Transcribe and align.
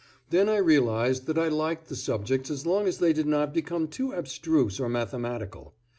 Then 0.31 0.49
I 0.49 0.57
realized 0.57 1.27
that 1.27 1.37
I 1.37 1.47
liked 1.47 1.87
the 1.87 1.95
subjects 1.95 2.49
as 2.49 2.65
long 2.65 2.87
as 2.87 2.97
they 2.97 3.13
did 3.13 3.27
not 3.27 3.53
become 3.53 3.87
too 3.87 4.13
abstruse 4.13 4.79
or 4.79 4.89
mathematical. 4.89 5.75